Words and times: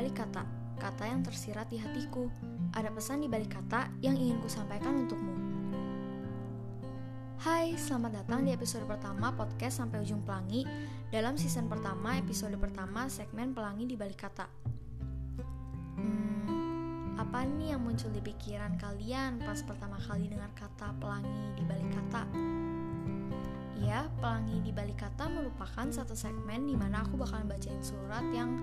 balik 0.00 0.16
kata, 0.16 0.48
kata 0.80 1.12
yang 1.12 1.20
tersirat 1.20 1.68
di 1.68 1.76
hatiku. 1.76 2.24
Ada 2.72 2.88
pesan 2.88 3.20
di 3.20 3.28
balik 3.28 3.52
kata 3.52 3.92
yang 4.00 4.16
ingin 4.16 4.40
ku 4.40 4.48
sampaikan 4.48 5.04
untukmu. 5.04 5.36
Hai, 7.36 7.76
selamat 7.76 8.24
datang 8.24 8.48
di 8.48 8.56
episode 8.56 8.88
pertama 8.88 9.28
podcast 9.36 9.76
Sampai 9.76 10.00
Ujung 10.00 10.24
Pelangi 10.24 10.64
dalam 11.12 11.36
season 11.36 11.68
pertama, 11.68 12.16
episode 12.16 12.56
pertama 12.56 13.12
segmen 13.12 13.52
Pelangi 13.52 13.84
di 13.84 14.00
balik 14.00 14.24
kata. 14.24 14.48
Hmm, 16.00 17.20
apa 17.20 17.44
nih 17.44 17.76
yang 17.76 17.84
muncul 17.84 18.08
di 18.08 18.24
pikiran 18.24 18.80
kalian 18.80 19.36
pas 19.44 19.60
pertama 19.60 20.00
kali 20.00 20.32
dengar 20.32 20.48
kata 20.56 20.96
pelangi 20.96 21.60
di 21.60 21.64
balik 21.68 21.92
kata? 21.92 22.24
Ya, 23.84 24.08
pelangi 24.16 24.64
di 24.64 24.72
balik 24.72 24.96
kata 24.96 25.28
merupakan 25.28 25.92
satu 25.92 26.16
segmen 26.16 26.64
di 26.64 26.72
mana 26.72 27.04
aku 27.04 27.20
bakalan 27.20 27.52
bacain 27.52 27.84
surat 27.84 28.24
yang 28.32 28.56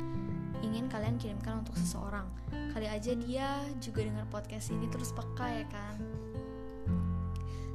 ingin 0.65 0.89
kalian 0.89 1.17
kirimkan 1.21 1.61
untuk 1.65 1.75
seseorang. 1.77 2.25
Kali 2.73 2.87
aja 2.89 3.11
dia 3.13 3.61
juga 3.81 4.05
dengar 4.05 4.25
podcast 4.29 4.73
ini 4.73 4.89
terus 4.89 5.13
peka 5.13 5.47
ya 5.49 5.65
kan. 5.69 5.97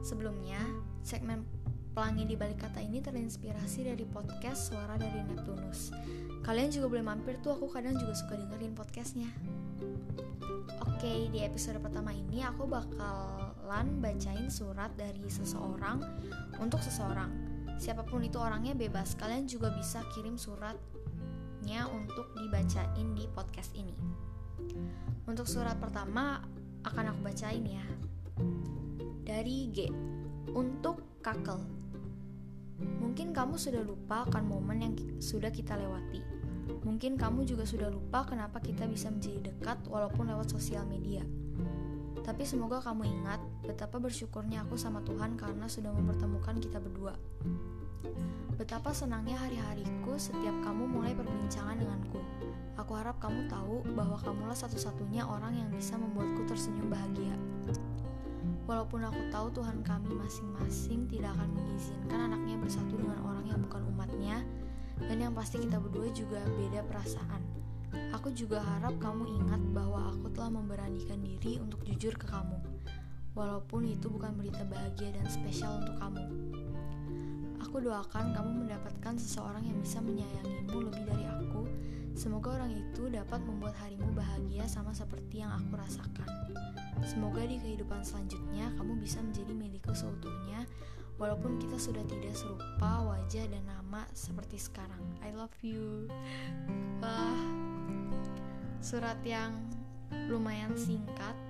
Sebelumnya, 0.02 0.58
segmen 1.06 1.46
Pelangi 1.92 2.24
di 2.24 2.40
balik 2.40 2.64
kata 2.64 2.80
ini 2.80 3.04
terinspirasi 3.04 3.84
dari 3.84 4.08
podcast 4.08 4.72
Suara 4.72 4.96
dari 4.96 5.28
Neptunus. 5.28 5.92
Kalian 6.40 6.72
juga 6.72 6.88
boleh 6.88 7.04
mampir 7.04 7.36
tuh, 7.44 7.52
aku 7.52 7.68
kadang 7.68 7.92
juga 8.00 8.16
suka 8.16 8.40
dengerin 8.40 8.72
podcastnya. 8.72 9.28
Oke, 10.88 11.28
di 11.28 11.44
episode 11.44 11.84
pertama 11.84 12.16
ini 12.16 12.40
aku 12.40 12.64
bakalan 12.64 14.00
bacain 14.00 14.48
surat 14.48 14.88
dari 14.96 15.20
seseorang 15.28 16.00
untuk 16.64 16.80
seseorang. 16.80 17.28
Siapa 17.76 18.08
pun 18.08 18.24
itu 18.24 18.40
orangnya 18.40 18.72
bebas, 18.72 19.12
kalian 19.20 19.44
juga 19.44 19.68
bisa 19.76 20.00
kirim 20.16 20.40
surat 20.40 20.80
nya 21.62 21.86
untuk 21.88 22.34
dibacain 22.34 23.14
di 23.14 23.24
podcast 23.30 23.72
ini. 23.78 23.94
Untuk 25.26 25.46
surat 25.46 25.78
pertama 25.78 26.42
akan 26.82 27.14
aku 27.14 27.20
bacain 27.22 27.62
ya. 27.62 27.86
Dari 29.22 29.70
G. 29.70 29.86
Untuk 30.52 31.22
kakel. 31.22 31.62
Mungkin 32.82 33.30
kamu 33.30 33.54
sudah 33.54 33.82
lupa 33.86 34.26
akan 34.26 34.44
momen 34.50 34.78
yang 34.82 34.94
sudah 35.22 35.54
kita 35.54 35.78
lewati. 35.78 36.20
Mungkin 36.82 37.14
kamu 37.14 37.46
juga 37.46 37.62
sudah 37.62 37.86
lupa 37.86 38.26
kenapa 38.26 38.58
kita 38.58 38.90
bisa 38.90 39.10
menjadi 39.10 39.54
dekat 39.54 39.86
walaupun 39.86 40.26
lewat 40.26 40.50
sosial 40.50 40.82
media. 40.90 41.22
Tapi 42.22 42.46
semoga 42.46 42.78
kamu 42.82 43.06
ingat 43.06 43.42
betapa 43.66 43.98
bersyukurnya 43.98 44.62
aku 44.62 44.78
sama 44.78 45.02
Tuhan 45.02 45.34
karena 45.34 45.66
sudah 45.66 45.90
mempertemukan 45.90 46.58
kita 46.62 46.78
berdua. 46.78 47.14
Betapa 48.54 48.94
senangnya 48.94 49.34
hari-hariku 49.42 50.14
setiap 50.20 50.54
kamu 50.62 50.86
mulai 50.86 51.16
perbincangan 51.16 51.80
denganku. 51.80 52.22
Aku 52.78 52.94
harap 52.94 53.18
kamu 53.18 53.50
tahu 53.50 53.82
bahwa 53.92 54.16
kamulah 54.22 54.56
satu-satunya 54.56 55.26
orang 55.26 55.56
yang 55.56 55.68
bisa 55.74 55.98
membuatku 55.98 56.46
tersenyum 56.46 56.88
bahagia. 56.88 57.34
Walaupun 58.64 59.02
aku 59.02 59.20
tahu 59.34 59.50
Tuhan 59.52 59.82
kami 59.82 60.14
masing-masing 60.14 61.10
tidak 61.10 61.34
akan 61.34 61.50
mengizinkan 61.52 62.30
anaknya 62.30 62.56
bersatu 62.62 62.94
dengan 62.94 63.18
orang 63.26 63.44
yang 63.50 63.60
bukan 63.66 63.82
umatnya, 63.90 64.36
dan 65.02 65.18
yang 65.18 65.34
pasti 65.34 65.58
kita 65.58 65.82
berdua 65.82 66.08
juga 66.14 66.40
beda 66.56 66.86
perasaan. 66.86 67.42
Aku 68.14 68.32
juga 68.32 68.62
harap 68.62 68.96
kamu 69.02 69.28
ingat 69.42 69.60
bahwa 69.74 70.14
aku 70.14 70.30
telah 70.32 70.48
memberanikan 70.48 71.20
diri 71.20 71.60
untuk 71.60 71.82
jujur 71.84 72.16
ke 72.16 72.24
kamu, 72.30 72.56
walaupun 73.36 73.84
itu 73.84 74.08
bukan 74.08 74.32
berita 74.38 74.64
bahagia 74.64 75.12
dan 75.12 75.26
spesial 75.28 75.82
untuk 75.82 75.98
kamu. 76.00 76.24
Aku 77.72 77.80
doakan 77.80 78.36
kamu 78.36 78.68
mendapatkan 78.68 79.16
seseorang 79.16 79.64
yang 79.64 79.80
bisa 79.80 79.96
menyayangimu 80.04 80.92
lebih 80.92 81.08
dari 81.08 81.24
aku. 81.24 81.64
Semoga 82.12 82.60
orang 82.60 82.68
itu 82.68 83.08
dapat 83.08 83.40
membuat 83.48 83.72
harimu 83.80 84.12
bahagia 84.12 84.68
sama 84.68 84.92
seperti 84.92 85.40
yang 85.40 85.56
aku 85.56 85.80
rasakan. 85.80 86.52
Semoga 87.00 87.40
di 87.48 87.56
kehidupan 87.56 88.04
selanjutnya 88.04 88.68
kamu 88.76 89.00
bisa 89.00 89.24
menjadi 89.24 89.56
milikku 89.56 89.88
seutuhnya, 89.96 90.68
walaupun 91.16 91.56
kita 91.56 91.80
sudah 91.80 92.04
tidak 92.12 92.36
serupa 92.36 93.08
wajah 93.08 93.48
dan 93.48 93.64
nama 93.64 94.04
seperti 94.12 94.60
sekarang. 94.60 95.00
I 95.24 95.32
love 95.32 95.56
you. 95.64 96.12
Wah, 97.00 97.40
surat 98.84 99.16
yang 99.24 99.56
lumayan 100.28 100.76
singkat, 100.76 101.40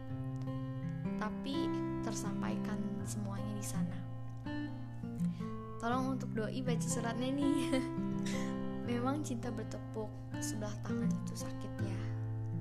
tapi 1.18 1.66
tersampaikan 2.06 2.78
semuanya 3.10 3.58
di 3.58 3.66
sana 3.66 4.11
tolong 5.82 6.14
untuk 6.14 6.30
doi 6.30 6.62
baca 6.62 6.86
suratnya 6.86 7.34
nih. 7.34 7.74
Memang 8.88 9.26
cinta 9.26 9.50
bertepuk 9.50 10.06
sebelah 10.38 10.70
tangan 10.86 11.10
itu 11.10 11.34
sakit 11.34 11.72
ya. 11.82 11.98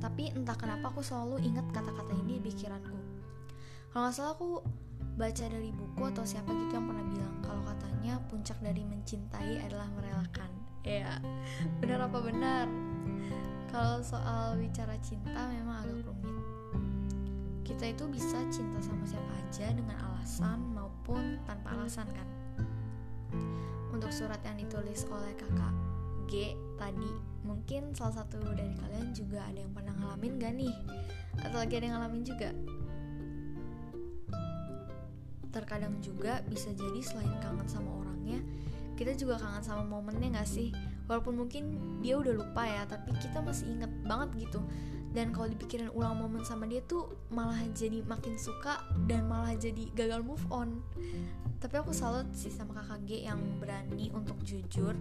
Tapi 0.01 0.33
entah 0.33 0.57
kenapa 0.57 0.89
aku 0.89 1.05
selalu 1.05 1.37
ingat 1.45 1.69
kata-kata 1.69 2.17
ini 2.17 2.41
di 2.41 2.49
pikiranku. 2.49 2.97
Kalau 3.93 4.09
nggak 4.09 4.15
salah 4.17 4.33
aku 4.33 4.65
baca 5.21 5.45
dari 5.45 5.69
buku 5.69 6.01
atau 6.01 6.25
siapa 6.25 6.49
gitu 6.49 6.73
yang 6.81 6.87
pernah 6.89 7.05
bilang 7.13 7.35
kalau 7.45 7.61
katanya 7.61 8.17
puncak 8.25 8.57
dari 8.57 8.81
mencintai 8.81 9.69
adalah 9.69 9.85
merelakan. 9.93 10.49
Ya 10.81 11.21
benar 11.79 12.09
apa 12.09 12.17
benar? 12.25 12.65
Kalau 13.69 14.01
soal 14.01 14.57
bicara 14.57 14.97
cinta 15.05 15.45
memang 15.53 15.85
agak 15.85 16.09
rumit. 16.09 16.45
Kita 17.61 17.85
itu 17.85 18.03
bisa 18.09 18.41
cinta 18.49 18.81
sama 18.81 19.05
siapa 19.05 19.29
aja 19.37 19.69
dengan 19.69 20.01
alasan 20.09 20.73
maupun 20.73 21.37
tanpa 21.45 21.77
alasan 21.77 22.09
kan 22.09 22.40
untuk 24.01 24.17
surat 24.17 24.41
yang 24.41 24.57
ditulis 24.57 25.05
oleh 25.13 25.29
kakak 25.37 25.77
G 26.25 26.57
tadi. 26.73 27.13
Mungkin 27.45 27.93
salah 27.93 28.25
satu 28.25 28.41
dari 28.57 28.73
kalian 28.73 29.13
juga 29.13 29.45
ada 29.45 29.61
yang 29.61 29.69
pernah 29.77 29.93
ngalamin 29.93 30.41
gak 30.41 30.57
nih? 30.57 30.73
Atau 31.45 31.61
lagi 31.61 31.77
ada 31.77 31.85
yang 31.85 31.95
ngalamin 32.01 32.25
juga? 32.25 32.49
Terkadang 35.53 36.01
juga 36.01 36.41
bisa 36.49 36.73
jadi 36.73 36.97
selain 37.05 37.29
kangen 37.45 37.69
sama 37.69 37.93
orangnya 38.01 38.41
kita 38.97 39.13
juga 39.13 39.37
kangen 39.37 39.61
sama 39.61 39.85
momennya 39.85 40.33
gak 40.33 40.49
sih? 40.49 40.73
Walaupun 41.05 41.37
mungkin 41.45 41.63
dia 42.01 42.17
udah 42.17 42.33
lupa 42.33 42.65
ya 42.65 42.89
tapi 42.89 43.13
kita 43.21 43.37
masih 43.45 43.69
inget 43.69 43.93
banget 44.01 44.49
gitu 44.49 44.65
dan 45.11 45.35
kalau 45.35 45.51
dipikirin 45.51 45.91
ulang 45.91 46.15
momen 46.15 46.47
sama 46.47 46.63
dia 46.67 46.79
tuh 46.87 47.11
malah 47.35 47.59
jadi 47.75 47.99
makin 48.07 48.39
suka 48.39 48.79
dan 49.11 49.27
malah 49.27 49.51
jadi 49.59 49.91
gagal 49.91 50.23
move 50.23 50.43
on. 50.47 50.79
Tapi 51.61 51.77
aku 51.77 51.93
salut 51.93 52.25
sih 52.33 52.49
sama 52.49 52.73
kakak 52.81 53.05
G 53.05 53.11
yang 53.27 53.37
berani 53.61 54.09
untuk 54.15 54.39
jujur 54.41 54.97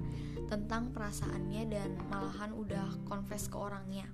tentang 0.51 0.93
perasaannya 0.93 1.63
dan 1.73 1.97
malahan 2.11 2.53
udah 2.53 3.01
confess 3.09 3.49
ke 3.49 3.57
orangnya. 3.57 4.05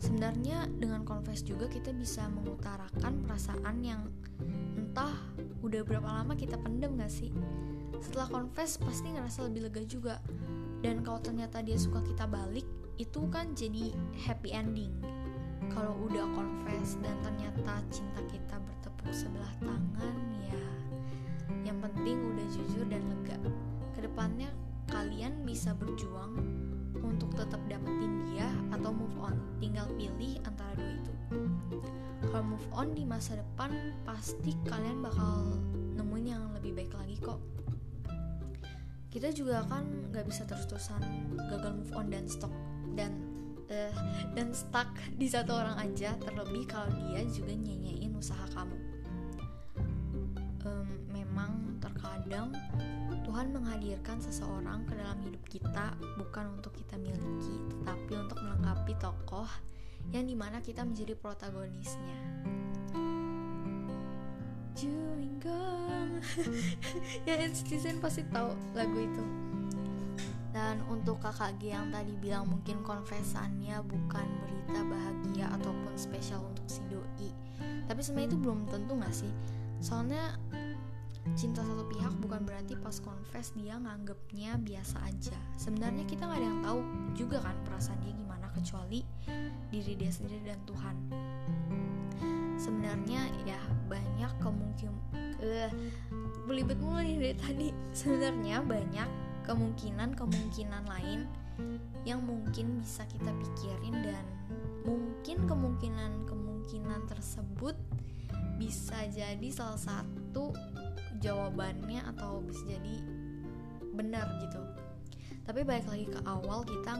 Sebenarnya 0.00 0.68
dengan 0.80 1.04
confess 1.04 1.44
juga 1.44 1.68
kita 1.68 1.92
bisa 1.92 2.26
mengutarakan 2.28 3.22
perasaan 3.24 3.76
yang 3.84 4.08
entah 4.76 5.12
udah 5.60 5.84
berapa 5.84 6.08
lama 6.08 6.34
kita 6.34 6.56
pendem 6.60 6.98
gak 6.98 7.12
sih? 7.12 7.30
Setelah 8.00 8.28
confess 8.32 8.80
pasti 8.80 9.12
ngerasa 9.12 9.46
lebih 9.48 9.68
lega 9.68 9.82
juga. 9.84 10.18
Dan 10.80 11.04
kalau 11.04 11.20
ternyata 11.20 11.60
dia 11.60 11.76
suka 11.76 12.00
kita 12.00 12.24
balik 12.24 12.64
itu 13.00 13.24
kan 13.32 13.56
jadi 13.56 13.96
happy 14.28 14.52
ending 14.52 14.92
kalau 15.72 15.96
udah 16.04 16.28
confess 16.36 17.00
dan 17.00 17.16
ternyata 17.24 17.80
cinta 17.88 18.20
kita 18.28 18.60
bertepuk 18.60 19.08
sebelah 19.08 19.54
tangan 19.64 20.16
ya 20.44 20.60
yang 21.64 21.78
penting 21.80 22.18
udah 22.34 22.46
jujur 22.50 22.84
dan 22.88 23.02
lega. 23.08 23.38
Ke 23.96 24.04
depannya 24.04 24.50
kalian 24.90 25.44
bisa 25.46 25.74
berjuang 25.76 26.34
untuk 27.00 27.30
tetap 27.36 27.60
dapetin 27.70 28.26
dia 28.32 28.48
atau 28.74 28.90
move 28.90 29.16
on. 29.20 29.36
Tinggal 29.62 29.86
pilih 29.94 30.40
antara 30.46 30.72
dua 30.76 30.92
itu. 30.94 31.12
Kalau 32.30 32.44
move 32.44 32.68
on 32.74 32.92
di 32.92 33.04
masa 33.06 33.38
depan 33.38 33.94
pasti 34.04 34.54
kalian 34.66 35.00
bakal 35.02 35.56
nemuin 35.96 36.26
yang 36.26 36.42
lebih 36.58 36.74
baik 36.76 36.92
lagi 36.94 37.16
kok. 37.22 37.40
Kita 39.10 39.34
juga 39.34 39.66
kan 39.66 39.82
nggak 40.14 40.26
bisa 40.30 40.46
terus-terusan 40.46 41.02
gagal 41.50 41.72
move 41.74 41.94
on 41.98 42.06
dan 42.14 42.30
stok 42.30 42.52
dan 42.98 43.12
uh, 43.70 43.94
dan 44.34 44.54
stuck 44.54 44.90
di 45.14 45.26
satu 45.30 45.54
orang 45.54 45.76
aja 45.78 46.14
terlebih 46.20 46.66
kalau 46.66 46.90
dia 46.92 47.22
juga 47.28 47.54
nyanyiin 47.54 48.14
usaha 48.16 48.46
kamu 48.54 48.90
Terkadang 52.30 52.54
Tuhan 53.26 53.50
menghadirkan 53.50 54.22
seseorang 54.22 54.86
ke 54.86 54.94
dalam 54.94 55.18
hidup 55.26 55.42
kita 55.50 55.98
bukan 56.14 56.54
untuk 56.54 56.70
kita 56.78 56.94
miliki, 56.94 57.56
tetapi 57.74 58.12
untuk 58.14 58.38
melengkapi 58.38 58.94
tokoh 59.02 59.50
yang 60.14 60.30
di 60.30 60.38
mana 60.38 60.62
kita 60.62 60.86
menjadi 60.86 61.18
protagonisnya. 61.18 62.18
Gum, 65.40 66.20
ya 67.26 67.48
citizen 67.48 67.96
pasti 67.98 68.22
tahu 68.28 68.52
lagu 68.76 68.98
itu. 69.00 69.49
Dan 70.50 70.82
untuk 70.90 71.22
kakak 71.22 71.54
G 71.62 71.70
yang 71.70 71.94
tadi 71.94 72.10
bilang 72.18 72.50
mungkin 72.50 72.82
konfesannya 72.82 73.78
bukan 73.86 74.26
berita 74.42 74.80
bahagia 74.82 75.46
ataupun 75.54 75.94
spesial 75.94 76.42
untuk 76.42 76.66
si 76.66 76.82
doi. 76.90 77.30
Tapi 77.86 78.00
sebenarnya 78.02 78.34
itu 78.34 78.38
belum 78.38 78.66
tentu 78.66 78.98
gak 78.98 79.14
sih? 79.14 79.30
Soalnya 79.78 80.34
cinta 81.36 81.62
satu 81.62 81.84
pihak 81.86 82.12
bukan 82.24 82.42
berarti 82.42 82.74
pas 82.80 82.96
confess 82.98 83.52
dia 83.52 83.76
nganggepnya 83.76 84.56
biasa 84.56 85.04
aja 85.04 85.36
sebenarnya 85.60 86.08
kita 86.08 86.26
nggak 86.26 86.40
ada 86.40 86.48
yang 86.48 86.60
tahu 86.64 86.80
juga 87.12 87.38
kan 87.44 87.56
perasaan 87.68 88.00
dia 88.02 88.16
gimana 88.16 88.48
kecuali 88.56 89.04
diri 89.68 89.92
dia 90.00 90.10
sendiri 90.10 90.42
dan 90.48 90.60
Tuhan 90.64 90.96
sebenarnya 92.56 93.28
ya 93.44 93.60
banyak 93.88 94.32
kemungkinan 94.40 94.96
uh, 95.44 95.72
belibet 96.48 96.76
mulu 96.80 97.00
nih 97.00 97.16
dari 97.20 97.36
tadi 97.36 97.68
sebenarnya 98.00 98.64
banyak 98.64 99.08
kemungkinan-kemungkinan 99.44 100.84
lain 100.88 101.28
yang 102.08 102.24
mungkin 102.24 102.80
bisa 102.80 103.04
kita 103.08 103.28
pikirin 103.28 104.00
dan 104.00 104.24
mungkin 104.84 105.44
kemungkinan-kemungkinan 105.44 107.04
tersebut 107.08 107.76
bisa 108.56 109.08
jadi 109.12 109.48
salah 109.52 109.80
satu 109.80 110.52
jawabannya 111.20 112.00
atau 112.16 112.40
bisa 112.44 112.64
jadi 112.64 112.96
benar 113.92 114.28
gitu. 114.40 114.60
Tapi 115.44 115.60
balik 115.66 115.88
lagi 115.88 116.06
ke 116.08 116.20
awal 116.24 116.64
kita 116.64 116.96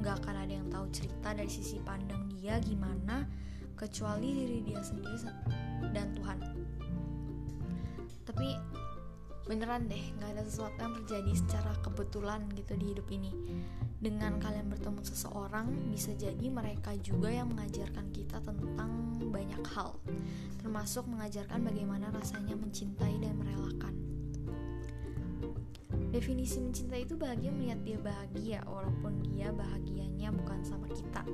nggak 0.00 0.16
akan 0.24 0.36
ada 0.46 0.52
yang 0.52 0.68
tahu 0.70 0.86
cerita 0.92 1.34
dari 1.34 1.50
sisi 1.50 1.80
pandang 1.82 2.28
dia 2.32 2.60
gimana 2.62 3.26
kecuali 3.74 4.32
diri 4.32 4.58
dia 4.64 4.80
sendiri 4.80 5.28
dan 5.92 6.14
Tuhan. 6.16 6.38
Tapi 8.28 8.48
beneran 9.48 9.88
deh 9.88 10.04
nggak 10.20 10.36
ada 10.36 10.42
sesuatu 10.44 10.76
yang 10.76 10.94
terjadi 11.02 11.32
secara 11.32 11.72
kebetulan 11.80 12.44
gitu 12.52 12.76
di 12.76 12.92
hidup 12.92 13.08
ini. 13.08 13.32
Dengan 13.98 14.36
kalian 14.38 14.68
bertemu 14.68 15.00
seseorang 15.02 15.72
bisa 15.90 16.12
jadi 16.14 16.46
mereka 16.52 16.92
juga 17.00 17.32
yang 17.32 17.50
mengajarkan 17.50 18.12
kita 18.12 18.44
tentang 18.44 19.16
banyak 19.32 19.64
hal. 19.72 19.96
Termasuk 20.60 21.08
mengajarkan 21.08 21.64
bagaimana 21.64 22.12
rasanya 22.12 22.54
mencintai 22.54 23.16
dan 23.18 23.34
merelakan. 23.40 23.96
Definisi 26.12 26.60
mencintai 26.60 27.08
itu 27.08 27.16
bahagia 27.16 27.48
melihat 27.48 27.80
dia 27.82 27.98
bahagia 27.98 28.60
walaupun 28.68 29.24
dia 29.24 29.48
bahagianya 29.52 30.28
bukan 30.32 30.60
sama 30.64 30.88
kita 30.92 31.24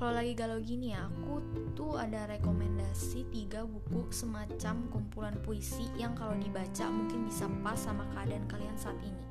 kalau 0.00 0.16
lagi 0.16 0.32
galau 0.32 0.56
gini 0.64 0.96
ya 0.96 1.12
aku 1.12 1.44
tuh 1.76 2.00
ada 2.00 2.24
rekomendasi 2.24 3.28
tiga 3.28 3.68
buku 3.68 4.08
semacam 4.08 4.88
kumpulan 4.88 5.36
puisi 5.44 5.92
yang 6.00 6.16
kalau 6.16 6.32
dibaca 6.40 6.88
mungkin 6.88 7.28
bisa 7.28 7.44
pas 7.60 7.76
sama 7.76 8.08
keadaan 8.16 8.48
kalian 8.48 8.72
saat 8.80 8.96
ini. 9.04 9.24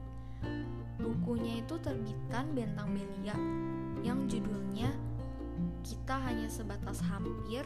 Bukunya 1.02 1.66
itu 1.66 1.74
terbitan 1.82 2.54
Bentang 2.54 2.94
Belia 2.94 3.34
yang 4.06 4.30
judulnya 4.30 4.94
kita 5.82 6.22
hanya 6.22 6.46
sebatas 6.46 7.02
hampir 7.02 7.66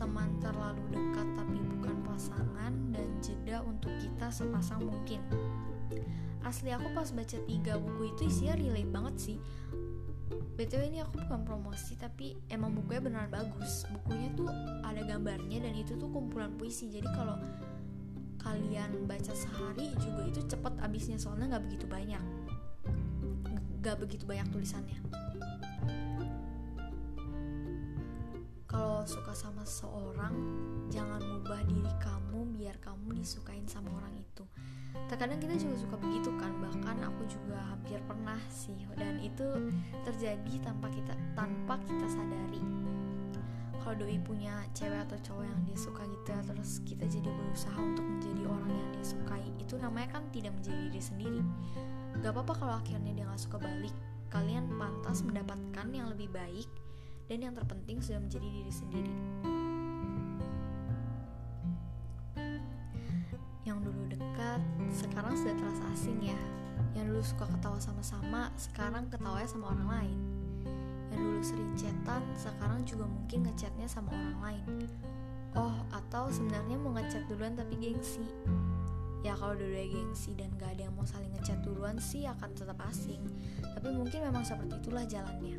teman 0.00 0.32
terlalu 0.40 0.80
dekat 0.96 1.28
tapi 1.36 1.60
bukan 1.76 1.96
pasangan 2.08 2.72
dan 2.88 3.08
jeda 3.20 3.60
untuk 3.68 3.92
kita 4.00 4.32
sepasang 4.32 4.88
mungkin. 4.88 5.20
Asli 6.40 6.72
aku 6.72 6.88
pas 6.96 7.12
baca 7.12 7.36
tiga 7.44 7.76
buku 7.76 8.16
itu 8.16 8.32
isinya 8.32 8.56
relate 8.56 8.88
banget 8.88 9.16
sih 9.20 9.38
btw 10.30 10.92
ini 10.92 11.02
aku 11.02 11.18
bukan 11.24 11.42
promosi 11.42 11.96
tapi 11.98 12.38
emang 12.52 12.76
bukunya 12.76 13.00
beneran 13.02 13.30
bagus. 13.32 13.86
Bukunya 13.90 14.30
tuh 14.36 14.48
ada 14.84 15.02
gambarnya 15.02 15.58
dan 15.64 15.74
itu 15.74 15.96
tuh 15.98 16.10
kumpulan 16.10 16.52
puisi. 16.54 16.92
Jadi 16.92 17.08
kalau 17.10 17.38
kalian 18.40 19.04
baca 19.04 19.32
sehari 19.36 19.92
juga 20.00 20.22
itu 20.28 20.40
cepet 20.46 20.74
abisnya 20.80 21.18
soalnya 21.20 21.56
nggak 21.56 21.64
begitu 21.68 21.86
banyak. 21.88 22.22
Nggak 23.80 23.96
begitu 24.00 24.24
banyak 24.28 24.46
tulisannya. 24.52 24.98
Kalau 28.70 29.02
suka 29.02 29.34
sama 29.34 29.66
seseorang 29.66 30.34
jangan 30.94 31.18
mubah 31.18 31.58
diri 31.66 31.90
kamu 31.98 32.54
biar 32.54 32.78
kamu 32.78 33.18
disukain 33.18 33.66
sama 33.66 33.90
orang 33.98 34.14
itu 34.14 34.46
terkadang 35.08 35.38
kita 35.40 35.54
juga 35.56 35.76
suka 35.78 35.96
begitu 35.96 36.30
kan 36.36 36.52
bahkan 36.60 36.96
aku 37.00 37.22
juga 37.30 37.58
hampir 37.70 37.98
pernah 38.04 38.38
sih 38.50 38.76
dan 38.98 39.16
itu 39.22 39.72
terjadi 40.04 40.54
tanpa 40.60 40.90
kita 40.90 41.14
tanpa 41.32 41.78
kita 41.86 42.06
sadari. 42.10 42.62
Kalau 43.80 43.96
doi 43.96 44.20
punya 44.20 44.60
cewek 44.76 45.02
atau 45.08 45.18
cowok 45.24 45.44
yang 45.48 45.60
dia 45.64 45.78
suka 45.80 46.04
gitu 46.04 46.28
ya 46.30 46.40
terus 46.44 46.70
kita 46.84 47.04
jadi 47.08 47.28
berusaha 47.32 47.78
untuk 47.80 48.04
menjadi 48.04 48.42
orang 48.46 48.70
yang 48.70 48.90
dia 48.92 49.06
sukai 49.06 49.44
itu 49.56 49.74
namanya 49.80 50.20
kan 50.20 50.22
tidak 50.30 50.52
menjadi 50.60 50.78
diri 50.90 51.02
sendiri. 51.02 51.40
Gak 52.20 52.36
apa-apa 52.36 52.52
kalau 52.60 52.74
akhirnya 52.76 53.12
dia 53.16 53.24
gak 53.24 53.40
suka 53.40 53.56
balik. 53.56 53.94
Kalian 54.30 54.68
pantas 54.78 55.26
mendapatkan 55.26 55.86
yang 55.90 56.06
lebih 56.12 56.30
baik 56.30 56.68
dan 57.26 57.46
yang 57.46 57.54
terpenting 57.54 57.98
sudah 58.02 58.22
menjadi 58.22 58.46
diri 58.46 58.72
sendiri 58.74 59.14
sekarang 64.90 65.34
sudah 65.38 65.54
terasa 65.54 65.84
asing 65.94 66.18
ya. 66.22 66.40
Yang 66.98 67.04
dulu 67.14 67.22
suka 67.22 67.44
ketawa 67.46 67.78
sama-sama 67.78 68.50
sekarang 68.58 69.06
ketawanya 69.06 69.48
sama 69.48 69.64
orang 69.70 69.88
lain. 69.88 70.18
Yang 71.10 71.20
dulu 71.22 71.40
sering 71.42 71.72
chatan 71.78 72.22
sekarang 72.34 72.80
juga 72.86 73.04
mungkin 73.06 73.38
ngechatnya 73.46 73.86
sama 73.86 74.10
orang 74.10 74.38
lain. 74.42 74.64
Oh 75.54 75.74
atau 75.90 76.30
sebenarnya 76.30 76.76
mau 76.78 76.94
ngechat 76.94 77.26
duluan 77.30 77.54
tapi 77.54 77.74
gengsi. 77.78 78.26
Ya 79.20 79.36
kalau 79.36 79.54
dulu 79.54 79.76
gengsi 79.76 80.32
dan 80.32 80.48
gak 80.56 80.78
ada 80.78 80.88
yang 80.88 80.94
mau 80.96 81.04
saling 81.04 81.30
ngechat 81.38 81.60
duluan 81.62 81.98
sih 82.00 82.26
akan 82.26 82.50
tetap 82.54 82.78
asing. 82.88 83.20
Tapi 83.60 83.88
mungkin 83.94 84.26
memang 84.26 84.42
seperti 84.42 84.80
itulah 84.80 85.04
jalannya. 85.06 85.58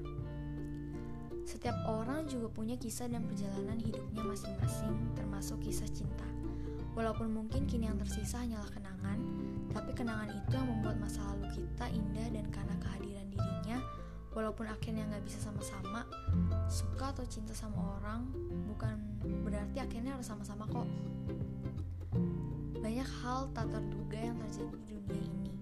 Setiap 1.45 1.75
orang 1.83 2.25
juga 2.31 2.47
punya 2.47 2.79
kisah 2.79 3.11
dan 3.11 3.27
perjalanan 3.27 3.75
hidupnya 3.75 4.23
masing-masing 4.23 4.95
termasuk 5.19 5.59
kisah 5.59 5.89
cinta 5.91 6.30
Walaupun 6.91 7.31
mungkin 7.31 7.63
kini 7.63 7.87
yang 7.87 7.95
tersisa 7.95 8.43
hanyalah 8.43 8.67
kenangan, 8.67 9.19
tapi 9.71 9.95
kenangan 9.95 10.27
itu 10.27 10.51
yang 10.51 10.67
membuat 10.67 10.99
masa 10.99 11.23
lalu 11.31 11.47
kita 11.55 11.87
indah 11.87 12.27
dan 12.35 12.45
karena 12.51 12.75
kehadiran 12.83 13.27
dirinya, 13.31 13.77
walaupun 14.35 14.67
akhirnya 14.67 15.07
nggak 15.07 15.23
bisa 15.23 15.39
sama-sama, 15.39 16.03
suka 16.67 17.15
atau 17.15 17.23
cinta 17.23 17.55
sama 17.55 17.99
orang 17.99 18.27
bukan 18.67 18.99
berarti 19.47 19.79
akhirnya 19.79 20.19
harus 20.19 20.27
sama-sama 20.27 20.67
kok. 20.67 20.87
Banyak 22.83 23.09
hal 23.23 23.47
tak 23.55 23.71
terduga 23.71 24.19
yang 24.19 24.35
terjadi 24.43 24.75
di 24.83 24.91
dunia 24.99 25.23
ini. 25.31 25.53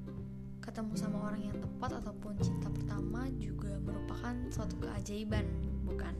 Ketemu 0.65 0.93
sama 0.97 1.29
orang 1.29 1.45
yang 1.45 1.57
tepat 1.61 2.01
ataupun 2.01 2.33
cinta 2.41 2.73
pertama 2.73 3.29
juga 3.37 3.77
merupakan 3.85 4.33
suatu 4.49 4.81
keajaiban, 4.81 5.45
bukan? 5.85 6.17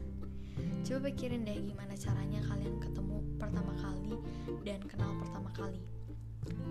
Coba 0.86 1.10
pikirin 1.10 1.42
deh 1.42 1.58
gimana 1.66 1.98
caranya 1.98 2.38
kalian 2.46 2.78
ketemu 2.78 3.16
pertama 3.42 3.72
kali 3.80 3.89
dan 4.64 4.80
kenal 4.84 5.12
pertama 5.20 5.50
kali. 5.52 5.82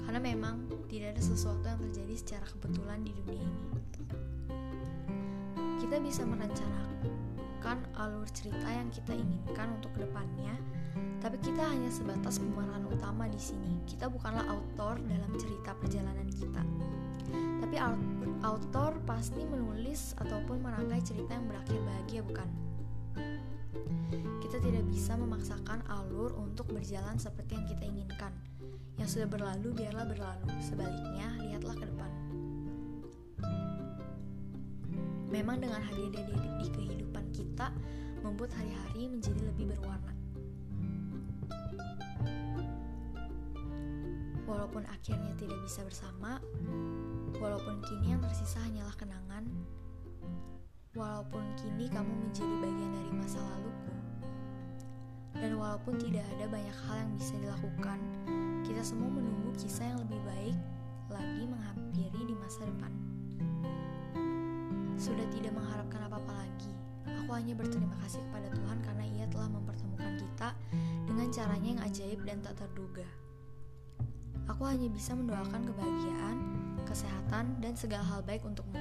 Karena 0.06 0.20
memang 0.22 0.66
tidak 0.90 1.18
ada 1.18 1.22
sesuatu 1.22 1.62
yang 1.62 1.80
terjadi 1.90 2.16
secara 2.18 2.46
kebetulan 2.50 3.00
di 3.06 3.12
dunia 3.14 3.42
ini. 3.42 3.70
Kita 5.78 5.98
bisa 6.02 6.22
merencanakan 6.26 7.78
alur 7.98 8.26
cerita 8.34 8.66
yang 8.70 8.90
kita 8.90 9.14
inginkan 9.14 9.74
untuk 9.78 9.94
ke 9.98 10.06
depannya, 10.06 10.54
tapi 11.22 11.38
kita 11.42 11.62
hanya 11.66 11.90
sebatas 11.94 12.42
pemeran 12.42 12.86
utama 12.90 13.30
di 13.30 13.38
sini. 13.42 13.82
Kita 13.86 14.10
bukanlah 14.10 14.46
autor 14.50 14.98
dalam 15.06 15.32
cerita 15.38 15.78
perjalanan 15.78 16.30
kita. 16.30 16.64
Tapi 17.62 17.78
autor 18.42 18.98
pasti 19.06 19.46
menulis 19.46 20.18
ataupun 20.18 20.66
merangkai 20.66 21.02
cerita 21.06 21.38
yang 21.38 21.46
berakhir 21.46 21.78
bahagia, 21.86 22.22
bukan? 22.26 22.69
Kita 24.10 24.58
tidak 24.58 24.84
bisa 24.90 25.14
memaksakan 25.14 25.86
alur 25.86 26.34
untuk 26.42 26.70
berjalan 26.74 27.16
seperti 27.22 27.54
yang 27.54 27.66
kita 27.70 27.84
inginkan. 27.86 28.34
Yang 28.98 29.20
sudah 29.20 29.28
berlalu, 29.30 29.70
biarlah 29.78 30.06
berlalu. 30.10 30.50
Sebaliknya, 30.60 31.30
lihatlah 31.46 31.76
ke 31.78 31.86
depan. 31.86 32.12
Memang 35.30 35.62
dengan 35.62 35.82
hadir 35.86 36.10
di, 36.10 36.22
di 36.58 36.68
kehidupan 36.74 37.26
kita, 37.30 37.70
membuat 38.26 38.50
hari-hari 38.58 39.08
menjadi 39.08 39.42
lebih 39.46 39.78
berwarna. 39.78 40.14
Walaupun 44.50 44.82
akhirnya 44.90 45.38
tidak 45.38 45.62
bisa 45.62 45.86
bersama, 45.86 46.42
walaupun 47.38 47.86
kini 47.86 48.18
yang 48.18 48.22
tersisa 48.26 48.58
hanyalah 48.66 48.98
kenangan, 48.98 49.46
Walaupun 50.98 51.54
kini 51.54 51.86
kamu 51.86 52.10
menjadi 52.18 52.56
bagian 52.66 52.92
dari 52.98 53.12
masa 53.14 53.38
laluku, 53.46 53.89
dan 55.40 55.56
walaupun 55.56 55.96
tidak 55.96 56.28
ada 56.36 56.46
banyak 56.52 56.78
hal 56.86 56.96
yang 57.00 57.12
bisa 57.16 57.34
dilakukan, 57.40 58.00
kita 58.68 58.84
semua 58.84 59.08
menunggu 59.08 59.56
kisah 59.56 59.88
yang 59.88 60.00
lebih 60.04 60.20
baik 60.28 60.58
lagi 61.10 61.44
menghampiri 61.48 62.22
di 62.28 62.36
masa 62.36 62.68
depan. 62.68 62.92
Sudah 65.00 65.24
tidak 65.32 65.56
mengharapkan 65.56 66.06
apa-apa 66.12 66.34
lagi, 66.44 66.74
aku 67.08 67.32
hanya 67.32 67.56
berterima 67.56 67.96
kasih 68.04 68.20
kepada 68.30 68.52
Tuhan 68.52 68.78
karena 68.84 69.06
Ia 69.16 69.26
telah 69.32 69.48
mempertemukan 69.48 70.12
kita 70.20 70.50
dengan 71.08 71.28
caranya 71.32 71.70
yang 71.72 71.82
ajaib 71.88 72.20
dan 72.28 72.38
tak 72.44 72.60
terduga. 72.60 73.08
Aku 74.52 74.66
hanya 74.68 74.92
bisa 74.92 75.16
mendoakan 75.16 75.62
kebahagiaan, 75.62 76.38
kesehatan, 76.84 77.62
dan 77.64 77.74
segala 77.80 78.02
hal 78.02 78.22
baik 78.26 78.44
untukmu. 78.44 78.76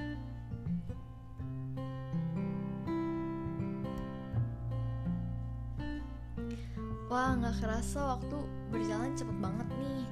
Wah, 7.09 7.33
nggak 7.41 7.65
kerasa 7.65 8.21
waktu 8.21 8.37
berjalan 8.69 9.17
cepet 9.17 9.33
banget 9.41 9.65
nih. 9.81 10.05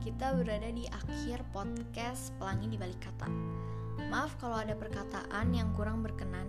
Kita 0.00 0.32
berada 0.32 0.72
di 0.72 0.88
akhir 0.88 1.44
podcast 1.52 2.32
Pelangi 2.40 2.72
di 2.72 2.80
Balik 2.80 3.04
Kata. 3.04 3.28
Maaf 4.08 4.40
kalau 4.40 4.56
ada 4.56 4.72
perkataan 4.72 5.52
yang 5.52 5.76
kurang 5.76 6.00
berkenan. 6.00 6.48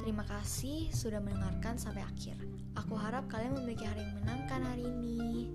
Terima 0.00 0.24
kasih 0.24 0.88
sudah 0.96 1.20
mendengarkan 1.20 1.76
sampai 1.76 2.00
akhir. 2.08 2.40
Aku 2.80 2.96
harap 2.96 3.28
kalian 3.28 3.52
memiliki 3.60 3.84
hari 3.84 4.00
yang 4.00 4.16
menangkan 4.24 4.64
hari 4.64 4.84
ini. 4.88 5.52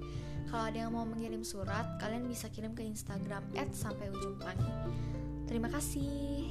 Kalau 0.53 0.69
ada 0.69 0.77
yang 0.85 0.93
mau 0.93 1.09
mengirim 1.09 1.41
surat, 1.41 1.97
kalian 1.97 2.29
bisa 2.29 2.45
kirim 2.53 2.77
ke 2.77 2.85
Instagram 2.85 3.41
@sampaiujungpelangi. 3.57 4.69
Terima 5.49 5.65
kasih. 5.73 6.48